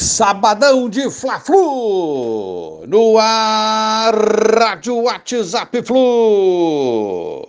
Sabadão 0.00 0.88
de 0.88 1.10
Fla-Flu, 1.10 2.86
no 2.86 3.18
ar, 3.18 4.14
Rádio 4.14 4.94
WhatsApp 5.02 5.82
Flu. 5.82 7.48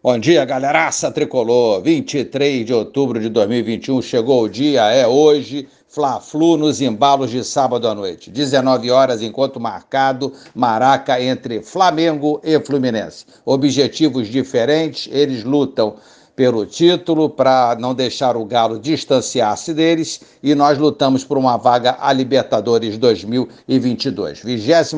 Bom 0.00 0.18
dia, 0.20 0.44
galeraça 0.44 1.10
tricolor. 1.10 1.82
23 1.82 2.64
de 2.64 2.72
outubro 2.72 3.18
de 3.18 3.28
2021, 3.28 4.00
chegou 4.02 4.44
o 4.44 4.48
dia, 4.48 4.82
é 4.82 5.08
hoje. 5.08 5.68
Fla-Flu 5.88 6.56
nos 6.56 6.80
embalos 6.80 7.32
de 7.32 7.42
sábado 7.42 7.88
à 7.88 7.94
noite. 7.96 8.30
19 8.30 8.88
horas, 8.92 9.20
enquanto 9.20 9.58
marcado, 9.58 10.32
Maraca 10.54 11.20
entre 11.20 11.60
Flamengo 11.60 12.40
e 12.44 12.60
Fluminense. 12.60 13.26
Objetivos 13.44 14.28
diferentes, 14.28 15.08
eles 15.12 15.42
lutam 15.42 15.96
pelo 16.40 16.64
título, 16.64 17.28
para 17.28 17.76
não 17.78 17.94
deixar 17.94 18.34
o 18.34 18.46
Galo 18.46 18.78
distanciar-se 18.78 19.74
deles, 19.74 20.22
e 20.42 20.54
nós 20.54 20.78
lutamos 20.78 21.22
por 21.22 21.36
uma 21.36 21.58
vaga 21.58 21.98
a 22.00 22.10
Libertadores 22.14 22.96
2022. 22.96 24.42
28 24.42 24.96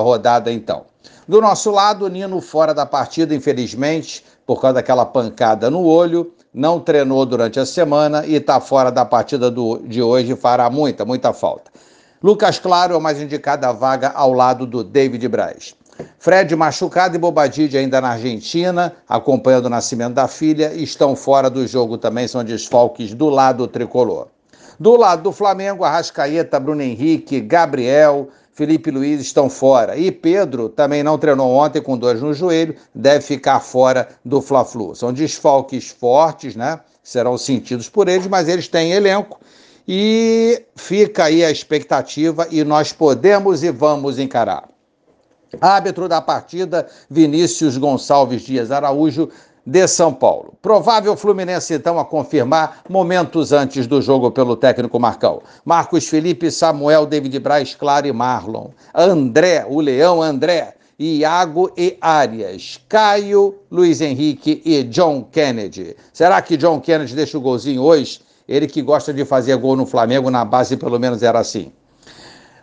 rodada, 0.00 0.52
então. 0.52 0.82
Do 1.28 1.40
nosso 1.40 1.70
lado, 1.70 2.08
Nino 2.08 2.40
fora 2.40 2.74
da 2.74 2.84
partida, 2.84 3.32
infelizmente, 3.32 4.24
por 4.44 4.60
causa 4.60 4.74
daquela 4.74 5.06
pancada 5.06 5.70
no 5.70 5.84
olho, 5.84 6.32
não 6.52 6.80
treinou 6.80 7.24
durante 7.24 7.60
a 7.60 7.64
semana 7.64 8.26
e 8.26 8.34
está 8.34 8.58
fora 8.58 8.90
da 8.90 9.04
partida 9.04 9.52
do, 9.52 9.78
de 9.86 10.02
hoje, 10.02 10.34
fará 10.34 10.68
muita, 10.68 11.04
muita 11.04 11.32
falta. 11.32 11.70
Lucas 12.20 12.58
Claro 12.58 12.94
é 12.94 12.96
o 12.96 13.00
mais 13.00 13.22
indicado 13.22 13.64
à 13.66 13.70
vaga 13.70 14.08
ao 14.08 14.32
lado 14.32 14.66
do 14.66 14.82
David 14.82 15.28
Braz. 15.28 15.76
Fred 16.18 16.54
machucado 16.56 17.16
e 17.16 17.18
Bobadilla 17.18 17.78
ainda 17.78 18.00
na 18.00 18.10
Argentina, 18.10 18.94
acompanhando 19.08 19.66
o 19.66 19.70
nascimento 19.70 20.14
da 20.14 20.28
filha, 20.28 20.72
estão 20.74 21.14
fora 21.14 21.50
do 21.50 21.66
jogo 21.66 21.98
também, 21.98 22.26
são 22.26 22.42
desfalques 22.42 23.14
do 23.14 23.28
lado 23.28 23.66
tricolor. 23.68 24.28
Do 24.78 24.96
lado 24.96 25.22
do 25.22 25.32
Flamengo, 25.32 25.84
Arrascaeta, 25.84 26.58
Bruno 26.58 26.82
Henrique, 26.82 27.40
Gabriel, 27.40 28.28
Felipe 28.52 28.90
Luiz 28.90 29.20
estão 29.20 29.48
fora. 29.48 29.96
E 29.96 30.10
Pedro 30.10 30.68
também 30.68 31.02
não 31.02 31.18
treinou 31.18 31.50
ontem 31.50 31.80
com 31.80 31.96
dores 31.96 32.20
no 32.20 32.34
joelho, 32.34 32.74
deve 32.94 33.20
ficar 33.22 33.60
fora 33.60 34.08
do 34.24 34.40
Fla-Flu. 34.40 34.94
São 34.94 35.12
desfalques 35.12 35.88
fortes, 35.88 36.56
né? 36.56 36.80
Serão 37.02 37.36
sentidos 37.36 37.88
por 37.88 38.08
eles, 38.08 38.26
mas 38.26 38.48
eles 38.48 38.68
têm 38.68 38.92
elenco 38.92 39.40
e 39.86 40.62
fica 40.76 41.24
aí 41.24 41.44
a 41.44 41.50
expectativa 41.50 42.46
e 42.50 42.62
nós 42.62 42.92
podemos 42.92 43.62
e 43.62 43.70
vamos 43.70 44.18
encarar. 44.18 44.71
Árbitro 45.60 46.08
da 46.08 46.20
partida, 46.20 46.86
Vinícius 47.10 47.76
Gonçalves 47.76 48.42
Dias 48.42 48.70
Araújo, 48.70 49.28
de 49.64 49.86
São 49.86 50.12
Paulo. 50.12 50.54
Provável 50.60 51.16
Fluminense, 51.16 51.74
então, 51.74 51.98
a 51.98 52.04
confirmar 52.04 52.80
momentos 52.88 53.52
antes 53.52 53.86
do 53.86 54.02
jogo 54.02 54.30
pelo 54.30 54.56
técnico 54.56 54.98
Marcão. 54.98 55.42
Marcos 55.64 56.08
Felipe, 56.08 56.50
Samuel, 56.50 57.06
David 57.06 57.38
Braz, 57.38 57.74
Claro 57.74 58.06
e 58.06 58.12
Marlon. 58.12 58.70
André, 58.94 59.64
o 59.68 59.80
Leão 59.80 60.22
André. 60.22 60.74
Iago 60.98 61.72
e 61.76 61.96
Arias, 62.00 62.78
Caio, 62.88 63.56
Luiz 63.70 64.00
Henrique 64.00 64.62
e 64.64 64.84
John 64.84 65.24
Kennedy. 65.24 65.96
Será 66.12 66.40
que 66.40 66.56
John 66.56 66.80
Kennedy 66.80 67.16
deixa 67.16 67.36
o 67.36 67.40
golzinho 67.40 67.82
hoje? 67.82 68.20
Ele 68.46 68.68
que 68.68 68.80
gosta 68.82 69.12
de 69.12 69.24
fazer 69.24 69.56
gol 69.56 69.74
no 69.74 69.84
Flamengo, 69.84 70.30
na 70.30 70.44
base 70.44 70.76
pelo 70.76 71.00
menos 71.00 71.22
era 71.22 71.40
assim. 71.40 71.72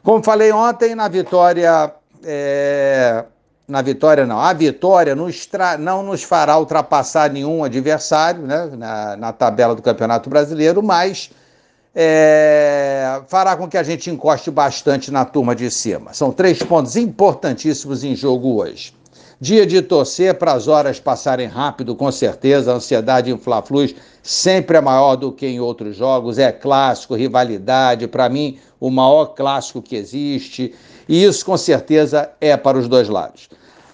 Como 0.04 0.24
falei 0.24 0.54
ontem, 0.54 0.96
na 0.96 1.10
vitória 1.10 1.92
é, 2.24 3.24
na 3.68 3.82
vitória 3.82 4.26
não. 4.26 4.40
A 4.40 4.52
vitória 4.54 5.16
nos 5.16 5.46
tra... 5.46 5.78
não 5.78 6.04
nos 6.04 6.24
fará 6.24 6.58
ultrapassar 6.58 7.30
nenhum 7.30 7.64
adversário 7.64 8.42
né, 8.42 8.70
na, 8.78 9.18
na 9.18 9.34
tabela 9.34 9.76
do 9.76 9.82
Campeonato 9.82 10.30
Brasileiro, 10.30 10.82
mas 10.82 11.30
é, 11.94 13.22
fará 13.28 13.56
com 13.56 13.68
que 13.68 13.78
a 13.78 13.84
gente 13.84 14.10
encoste 14.10 14.50
bastante 14.52 15.12
na 15.12 15.26
turma 15.26 15.56
de 15.56 15.70
cima. 15.70 16.14
São 16.14 16.32
três 16.32 16.62
pontos 16.62 16.96
importantíssimos 16.96 18.04
em 18.04 18.16
jogo 18.16 18.62
hoje. 18.62 18.94
Dia 19.42 19.66
de 19.66 19.82
torcer 19.82 20.34
para 20.34 20.52
as 20.52 20.68
horas 20.68 21.00
passarem 21.00 21.48
rápido, 21.48 21.96
com 21.96 22.12
certeza. 22.12 22.74
A 22.74 22.76
ansiedade 22.76 23.32
em 23.32 23.38
Fla-Flus 23.38 23.96
sempre 24.22 24.76
é 24.76 24.82
maior 24.82 25.16
do 25.16 25.32
que 25.32 25.48
em 25.48 25.62
outros 25.62 25.96
jogos. 25.96 26.38
É 26.38 26.52
clássico, 26.52 27.16
rivalidade. 27.16 28.06
Para 28.06 28.28
mim, 28.28 28.60
o 28.82 28.90
maior 28.90 29.28
clássico 29.28 29.82
que 29.82 29.96
existe. 29.96 30.76
E 31.08 31.24
isso, 31.24 31.46
com 31.46 31.56
certeza, 31.56 32.30
é 32.42 32.58
para 32.58 32.78
os 32.78 32.90
dois 32.90 33.08
lados. 33.08 33.48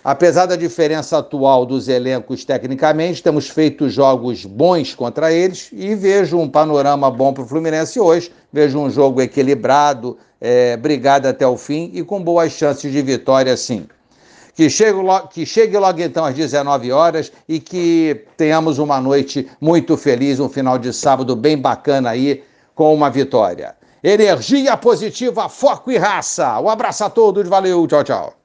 Apesar 0.03 0.47
da 0.47 0.55
diferença 0.55 1.19
atual 1.19 1.63
dos 1.63 1.87
elencos 1.87 2.43
tecnicamente, 2.43 3.21
temos 3.21 3.47
feito 3.47 3.87
jogos 3.87 4.45
bons 4.45 4.95
contra 4.95 5.31
eles 5.31 5.69
e 5.71 5.93
vejo 5.93 6.39
um 6.39 6.49
panorama 6.49 7.11
bom 7.11 7.31
para 7.31 7.43
o 7.43 7.47
Fluminense 7.47 7.99
hoje. 7.99 8.31
Vejo 8.51 8.79
um 8.79 8.89
jogo 8.89 9.21
equilibrado, 9.21 10.17
é, 10.41 10.75
brigado 10.75 11.27
até 11.27 11.45
o 11.45 11.55
fim 11.55 11.91
e 11.93 12.01
com 12.03 12.19
boas 12.19 12.51
chances 12.51 12.91
de 12.91 13.01
vitória, 13.03 13.55
sim. 13.55 13.85
Que 14.55 14.69
chegue, 14.69 14.99
logo, 14.99 15.27
que 15.27 15.45
chegue 15.45 15.77
logo 15.77 16.01
então 16.01 16.23
às 16.23 16.33
19 16.33 16.91
horas 16.91 17.31
e 17.47 17.59
que 17.59 18.25
tenhamos 18.37 18.79
uma 18.79 19.01
noite 19.01 19.49
muito 19.59 19.97
feliz, 19.97 20.39
um 20.39 20.47
final 20.47 20.79
de 20.79 20.93
sábado 20.93 21.35
bem 21.35 21.57
bacana 21.57 22.11
aí, 22.11 22.41
com 22.73 22.93
uma 22.93 23.09
vitória. 23.09 23.75
Energia 24.01 24.77
positiva, 24.77 25.49
foco 25.49 25.91
e 25.91 25.97
raça. 25.97 26.59
Um 26.61 26.69
abraço 26.69 27.03
a 27.03 27.09
todos, 27.09 27.47
valeu, 27.49 27.85
tchau, 27.85 28.03
tchau. 28.03 28.44